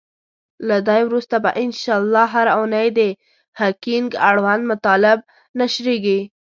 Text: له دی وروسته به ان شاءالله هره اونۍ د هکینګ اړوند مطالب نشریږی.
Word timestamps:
له 0.67 0.77
دی 0.87 1.01
وروسته 1.09 1.35
به 1.43 1.49
ان 1.63 1.69
شاءالله 1.81 2.25
هره 2.33 2.51
اونۍ 2.59 2.87
د 2.97 2.99
هکینګ 3.59 4.09
اړوند 4.29 4.61
مطالب 4.71 5.19
نشریږی. 5.59 6.19